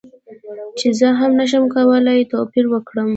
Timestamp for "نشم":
1.41-1.63